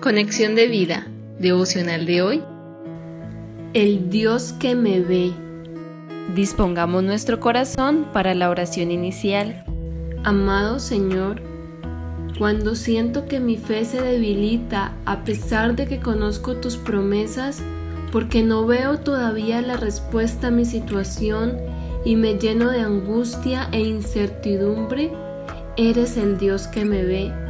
Conexión 0.00 0.54
de 0.54 0.66
vida, 0.66 1.06
devocional 1.38 2.06
de 2.06 2.22
hoy. 2.22 2.42
El 3.74 4.08
Dios 4.08 4.54
que 4.54 4.74
me 4.74 5.00
ve. 5.00 5.30
Dispongamos 6.34 7.02
nuestro 7.04 7.38
corazón 7.38 8.06
para 8.10 8.34
la 8.34 8.48
oración 8.48 8.90
inicial. 8.92 9.62
Amado 10.24 10.80
Señor, 10.80 11.42
cuando 12.38 12.76
siento 12.76 13.26
que 13.26 13.40
mi 13.40 13.58
fe 13.58 13.84
se 13.84 14.00
debilita 14.00 14.94
a 15.04 15.22
pesar 15.22 15.76
de 15.76 15.86
que 15.86 16.00
conozco 16.00 16.56
tus 16.56 16.78
promesas, 16.78 17.62
porque 18.10 18.42
no 18.42 18.64
veo 18.64 19.00
todavía 19.00 19.60
la 19.60 19.76
respuesta 19.76 20.46
a 20.46 20.50
mi 20.50 20.64
situación 20.64 21.58
y 22.06 22.16
me 22.16 22.38
lleno 22.38 22.70
de 22.70 22.80
angustia 22.80 23.68
e 23.70 23.80
incertidumbre, 23.80 25.12
eres 25.76 26.16
el 26.16 26.38
Dios 26.38 26.68
que 26.68 26.86
me 26.86 27.04
ve 27.04 27.49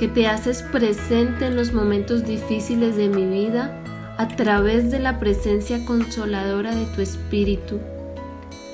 que 0.00 0.08
te 0.08 0.26
haces 0.26 0.62
presente 0.62 1.44
en 1.44 1.56
los 1.56 1.74
momentos 1.74 2.24
difíciles 2.24 2.96
de 2.96 3.10
mi 3.10 3.26
vida 3.26 3.78
a 4.16 4.28
través 4.28 4.90
de 4.90 4.98
la 4.98 5.20
presencia 5.20 5.84
consoladora 5.84 6.74
de 6.74 6.86
tu 6.86 7.02
Espíritu. 7.02 7.78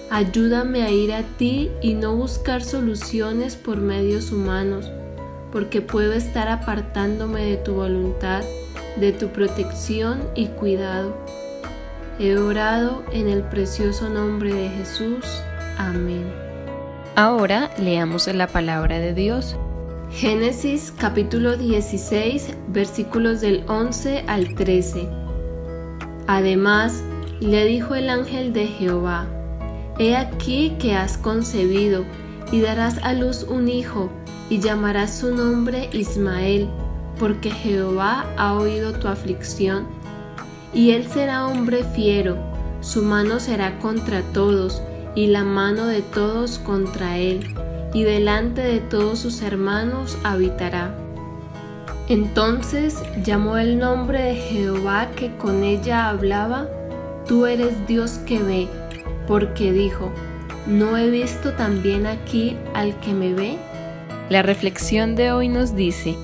Ayúdame 0.09 0.85
a 0.85 0.91
ir 0.93 1.13
a 1.13 1.25
ti 1.25 1.73
y 1.83 1.95
no 1.95 2.15
buscar 2.15 2.63
soluciones 2.63 3.57
por 3.57 3.79
medios 3.79 4.31
humanos, 4.31 4.89
porque 5.51 5.81
puedo 5.81 6.13
estar 6.13 6.47
apartándome 6.47 7.45
de 7.45 7.57
tu 7.57 7.75
voluntad, 7.75 8.45
de 8.95 9.11
tu 9.11 9.27
protección 9.31 10.23
y 10.37 10.47
cuidado. 10.47 11.17
He 12.21 12.39
orado 12.39 13.03
en 13.11 13.29
el 13.29 13.43
precioso 13.43 14.09
nombre 14.09 14.55
de 14.55 14.69
Jesús. 14.69 15.25
Amén. 15.77 16.33
Ahora 17.17 17.73
leamos 17.79 18.29
la 18.29 18.47
palabra 18.47 19.01
de 19.01 19.13
Dios. 19.13 19.57
Génesis 20.11 20.95
capítulo 20.97 21.57
16 21.57 22.55
versículos 22.69 23.41
del 23.41 23.65
11 23.69 24.25
al 24.29 24.55
13. 24.55 25.09
Además, 26.27 27.03
le 27.41 27.67
dijo 27.67 27.95
el 27.95 28.09
ángel 28.09 28.53
de 28.53 28.67
Jehová, 28.69 29.27
He 29.99 30.17
aquí 30.17 30.75
que 30.79 30.95
has 30.95 31.19
concebido, 31.19 32.05
y 32.53 32.61
darás 32.61 32.99
a 33.03 33.13
luz 33.13 33.43
un 33.43 33.69
hijo, 33.69 34.09
y 34.49 34.61
llamarás 34.61 35.19
su 35.19 35.35
nombre 35.35 35.91
Ismael, 35.93 36.69
porque 37.19 37.51
Jehová 37.51 38.27
ha 38.39 38.55
oído 38.55 38.93
tu 38.93 39.09
aflicción. 39.09 39.87
Y 40.73 40.93
él 40.93 41.07
será 41.09 41.47
hombre 41.47 41.83
fiero, 41.83 42.39
su 42.81 43.03
mano 43.03 43.41
será 43.41 43.79
contra 43.81 44.23
todos, 44.33 44.81
y 45.15 45.27
la 45.27 45.43
mano 45.43 45.87
de 45.87 46.03
todos 46.03 46.59
contra 46.59 47.19
él 47.19 47.55
y 47.97 48.05
delante 48.05 48.61
de 48.61 48.81
todos 48.81 49.21
sus 49.21 49.41
hermanos 49.41 50.19
habitará. 50.23 50.95
Entonces 52.11 52.95
llamó 53.25 53.57
el 53.57 53.79
nombre 53.79 54.23
de 54.23 54.35
Jehová 54.35 55.09
que 55.17 55.35
con 55.37 55.65
ella 55.65 56.11
hablaba, 56.11 56.69
Tú 57.27 57.47
eres 57.47 57.87
Dios 57.87 58.19
que 58.27 58.43
ve, 58.43 58.69
porque 59.27 59.73
dijo, 59.73 60.13
¿no 60.67 60.99
he 60.99 61.09
visto 61.09 61.55
también 61.55 62.07
aquí 62.07 62.59
al 62.75 63.01
que 63.01 63.15
me 63.15 63.33
ve? 63.33 63.57
La 64.29 64.43
reflexión 64.43 65.17
de 65.17 65.33
hoy 65.33 65.49
nos 65.49 65.75
dice, 65.75 66.19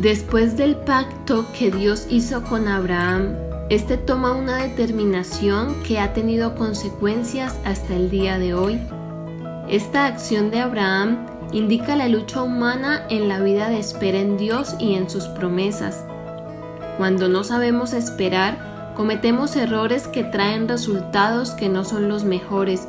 Después 0.00 0.56
del 0.56 0.74
pacto 0.74 1.44
que 1.56 1.70
Dios 1.70 2.06
hizo 2.08 2.42
con 2.44 2.66
Abraham, 2.66 3.36
este 3.68 3.98
toma 3.98 4.32
una 4.32 4.62
determinación 4.62 5.82
que 5.82 5.98
ha 5.98 6.14
tenido 6.14 6.54
consecuencias 6.54 7.58
hasta 7.66 7.94
el 7.94 8.08
día 8.08 8.38
de 8.38 8.54
hoy. 8.54 8.80
Esta 9.68 10.06
acción 10.06 10.52
de 10.52 10.60
Abraham 10.60 11.26
indica 11.50 11.96
la 11.96 12.08
lucha 12.08 12.42
humana 12.42 13.04
en 13.10 13.28
la 13.28 13.40
vida 13.40 13.68
de 13.68 13.80
espera 13.80 14.18
en 14.18 14.36
Dios 14.36 14.76
y 14.78 14.94
en 14.94 15.10
sus 15.10 15.24
promesas. 15.24 16.04
Cuando 16.98 17.28
no 17.28 17.42
sabemos 17.42 17.92
esperar, 17.92 18.92
cometemos 18.94 19.56
errores 19.56 20.06
que 20.06 20.22
traen 20.22 20.68
resultados 20.68 21.50
que 21.50 21.68
no 21.68 21.84
son 21.84 22.08
los 22.08 22.22
mejores, 22.22 22.86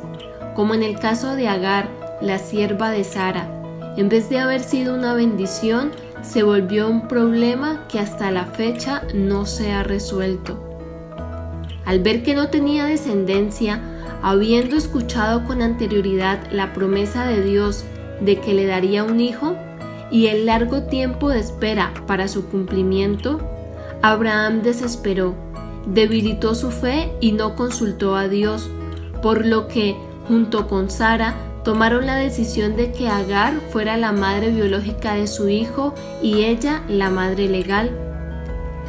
como 0.54 0.72
en 0.72 0.84
el 0.84 1.00
caso 1.00 1.34
de 1.34 1.48
Agar, 1.48 1.88
la 2.20 2.38
sierva 2.38 2.90
de 2.90 3.02
Sara. 3.02 3.48
En 3.96 4.08
vez 4.08 4.28
de 4.30 4.38
haber 4.38 4.60
sido 4.60 4.94
una 4.94 5.14
bendición, 5.14 5.90
se 6.22 6.44
volvió 6.44 6.88
un 6.88 7.08
problema 7.08 7.86
que 7.88 7.98
hasta 7.98 8.30
la 8.30 8.44
fecha 8.46 9.02
no 9.14 9.46
se 9.46 9.72
ha 9.72 9.82
resuelto. 9.82 10.62
Al 11.84 12.00
ver 12.00 12.22
que 12.22 12.34
no 12.34 12.48
tenía 12.48 12.84
descendencia, 12.84 13.80
habiendo 14.22 14.76
escuchado 14.76 15.44
con 15.44 15.62
anterioridad 15.62 16.50
la 16.50 16.72
promesa 16.72 17.26
de 17.26 17.42
Dios 17.42 17.84
de 18.20 18.40
que 18.40 18.54
le 18.54 18.66
daría 18.66 19.04
un 19.04 19.20
hijo 19.20 19.56
y 20.10 20.26
el 20.26 20.46
largo 20.46 20.82
tiempo 20.84 21.28
de 21.28 21.40
espera 21.40 21.92
para 22.06 22.28
su 22.28 22.46
cumplimiento, 22.46 23.40
Abraham 24.02 24.62
desesperó, 24.62 25.34
debilitó 25.86 26.54
su 26.54 26.70
fe 26.70 27.12
y 27.20 27.32
no 27.32 27.54
consultó 27.56 28.16
a 28.16 28.28
Dios, 28.28 28.68
por 29.22 29.44
lo 29.44 29.68
que, 29.68 29.96
junto 30.26 30.66
con 30.66 30.90
Sara, 30.90 31.34
tomaron 31.64 32.06
la 32.06 32.16
decisión 32.16 32.76
de 32.76 32.92
que 32.92 33.08
Agar 33.08 33.54
fuera 33.70 33.96
la 33.96 34.12
madre 34.12 34.50
biológica 34.50 35.14
de 35.14 35.26
su 35.26 35.48
hijo 35.48 35.94
y 36.22 36.44
ella 36.44 36.82
la 36.88 37.10
madre 37.10 37.48
legal. 37.48 37.90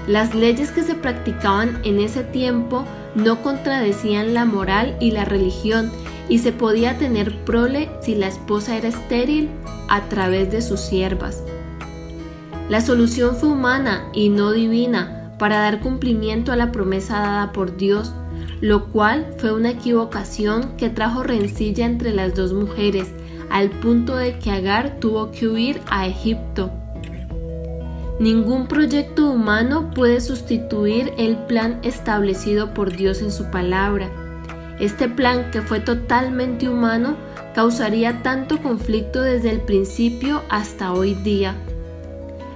Las 0.08 0.34
leyes 0.34 0.72
que 0.72 0.84
se 0.84 0.96
practicaban 0.96 1.82
en 1.84 2.00
ese 2.00 2.24
tiempo 2.24 2.86
no 3.16 3.42
contradecían 3.42 4.34
la 4.34 4.46
moral 4.46 4.96
y 5.00 5.12
la 5.12 5.26
religión 5.26 5.92
y 6.28 6.40
se 6.40 6.52
podía 6.52 6.98
tener 6.98 7.44
prole 7.44 7.90
si 8.02 8.16
la 8.16 8.28
esposa 8.28 8.78
era 8.78 8.90
estéril 8.90 9.50
a 9.90 10.02
través 10.10 10.52
de 10.52 10.62
sus 10.62 10.80
siervas. 10.80 11.44
La 12.70 12.82
solución 12.82 13.36
fue 13.36 13.50
humana 13.50 14.10
y 14.14 14.30
no 14.30 14.52
divina 14.52 15.34
para 15.40 15.60
dar 15.60 15.80
cumplimiento 15.80 16.52
a 16.52 16.56
la 16.56 16.72
promesa 16.72 17.20
dada 17.20 17.52
por 17.52 17.78
Dios, 17.78 18.14
lo 18.62 18.86
cual 18.90 19.34
fue 19.38 19.54
una 19.54 19.72
equivocación 19.72 20.76
que 20.78 20.90
trajo 20.90 21.24
rencilla 21.24 21.86
entre 21.86 22.14
las 22.14 22.36
dos 22.36 22.54
mujeres, 22.54 23.08
al 23.50 23.72
punto 23.72 24.16
de 24.16 24.38
que 24.38 24.52
Agar 24.52 25.00
tuvo 25.00 25.32
que 25.32 25.48
huir 25.48 25.82
a 25.90 26.06
Egipto. 26.06 26.72
Ningún 28.20 28.68
proyecto 28.68 29.32
humano 29.32 29.92
puede 29.96 30.20
sustituir 30.20 31.14
el 31.18 31.38
plan 31.38 31.80
establecido 31.84 32.74
por 32.74 32.92
Dios 32.92 33.22
en 33.22 33.32
su 33.32 33.50
palabra. 33.50 34.10
Este 34.82 35.08
plan, 35.08 35.52
que 35.52 35.62
fue 35.62 35.80
totalmente 35.80 36.68
humano, 36.68 37.16
causaría 37.56 38.22
tanto 38.22 38.62
conflicto 38.62 39.22
desde 39.22 39.50
el 39.52 39.62
principio 39.62 40.42
hasta 40.50 40.92
hoy 40.92 41.14
día. 41.14 41.56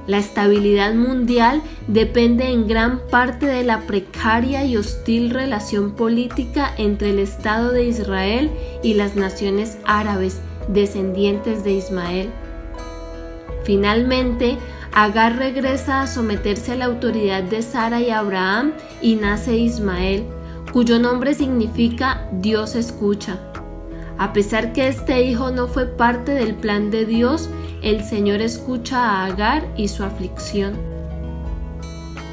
La 0.05 0.17
estabilidad 0.17 0.93
mundial 0.95 1.61
depende 1.87 2.49
en 2.49 2.67
gran 2.67 2.99
parte 3.07 3.45
de 3.45 3.63
la 3.63 3.81
precaria 3.87 4.65
y 4.65 4.75
hostil 4.75 5.29
relación 5.29 5.91
política 5.91 6.73
entre 6.77 7.11
el 7.11 7.19
Estado 7.19 7.71
de 7.71 7.85
Israel 7.85 8.51
y 8.83 8.95
las 8.95 9.15
naciones 9.15 9.77
árabes 9.85 10.41
descendientes 10.67 11.63
de 11.63 11.71
Ismael. 11.71 12.29
Finalmente, 13.63 14.57
Agar 14.95 15.37
regresa 15.37 16.03
a 16.03 16.07
someterse 16.07 16.73
a 16.73 16.75
la 16.75 16.85
autoridad 16.85 17.41
de 17.41 17.63
Sara 17.63 17.99
y 17.99 18.11
Abraham 18.11 18.73
y 19.01 19.15
nace 19.15 19.57
Ismael, 19.57 20.23
cuyo 20.71 20.99
nombre 20.99 21.33
significa 21.33 22.29
Dios 22.31 22.75
escucha. 22.75 23.39
A 24.19 24.33
pesar 24.33 24.71
que 24.71 24.87
este 24.87 25.23
hijo 25.23 25.49
no 25.49 25.67
fue 25.67 25.87
parte 25.87 26.33
del 26.33 26.53
plan 26.53 26.91
de 26.91 27.05
Dios, 27.05 27.49
el 27.81 28.03
Señor 28.03 28.39
escucha 28.41 28.99
a 28.99 29.25
Agar 29.25 29.67
y 29.75 29.87
su 29.87 30.03
aflicción. 30.03 30.75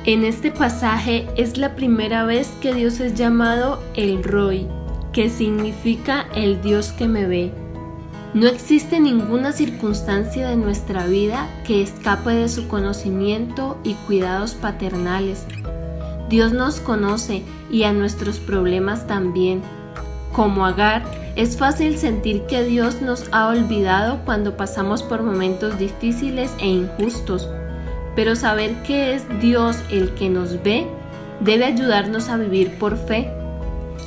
En 0.04 0.24
este 0.24 0.50
pasaje 0.50 1.26
es 1.36 1.56
la 1.56 1.74
primera 1.74 2.26
vez 2.26 2.52
que 2.60 2.74
Dios 2.74 3.00
es 3.00 3.14
llamado 3.14 3.82
el 3.94 4.22
Roy, 4.22 4.68
que 5.14 5.30
significa 5.30 6.26
el 6.34 6.60
Dios 6.60 6.92
que 6.92 7.08
me 7.08 7.24
ve. 7.24 7.52
No 8.32 8.46
existe 8.46 9.00
ninguna 9.00 9.50
circunstancia 9.50 10.48
de 10.48 10.54
nuestra 10.54 11.04
vida 11.06 11.48
que 11.64 11.82
escape 11.82 12.30
de 12.30 12.48
su 12.48 12.68
conocimiento 12.68 13.76
y 13.82 13.94
cuidados 13.94 14.54
paternales. 14.54 15.46
Dios 16.28 16.52
nos 16.52 16.78
conoce 16.78 17.42
y 17.72 17.82
a 17.82 17.92
nuestros 17.92 18.38
problemas 18.38 19.08
también. 19.08 19.62
Como 20.32 20.64
Agar, 20.64 21.02
es 21.34 21.56
fácil 21.56 21.98
sentir 21.98 22.42
que 22.42 22.62
Dios 22.62 23.02
nos 23.02 23.28
ha 23.32 23.48
olvidado 23.48 24.20
cuando 24.24 24.56
pasamos 24.56 25.02
por 25.02 25.24
momentos 25.24 25.76
difíciles 25.76 26.52
e 26.60 26.68
injustos, 26.68 27.48
pero 28.14 28.36
saber 28.36 28.80
que 28.84 29.16
es 29.16 29.24
Dios 29.40 29.76
el 29.90 30.14
que 30.14 30.30
nos 30.30 30.62
ve 30.62 30.86
debe 31.40 31.64
ayudarnos 31.64 32.28
a 32.28 32.36
vivir 32.36 32.78
por 32.78 32.96
fe. 32.96 33.28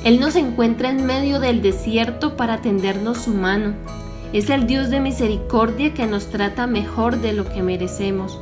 Él 0.02 0.18
nos 0.18 0.34
encuentra 0.34 0.88
en 0.88 1.04
medio 1.04 1.40
del 1.40 1.60
desierto 1.60 2.38
para 2.38 2.62
tendernos 2.62 3.18
su 3.18 3.34
mano 3.34 3.74
es 4.32 4.50
el 4.50 4.66
Dios 4.66 4.90
de 4.90 5.00
misericordia 5.00 5.94
que 5.94 6.06
nos 6.06 6.26
trata 6.28 6.66
mejor 6.66 7.20
de 7.20 7.32
lo 7.32 7.44
que 7.44 7.62
merecemos. 7.62 8.40